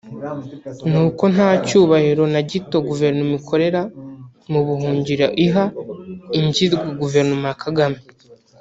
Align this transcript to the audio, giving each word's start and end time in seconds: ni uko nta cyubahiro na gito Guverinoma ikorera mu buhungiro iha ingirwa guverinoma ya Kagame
ni 0.89 0.97
uko 1.07 1.23
nta 1.35 1.49
cyubahiro 1.65 2.23
na 2.33 2.41
gito 2.49 2.77
Guverinoma 2.89 3.33
ikorera 3.41 3.81
mu 4.51 4.59
buhungiro 4.67 5.27
iha 5.45 5.65
ingirwa 6.39 6.85
guverinoma 7.01 7.47
ya 7.51 7.59
Kagame 7.63 7.99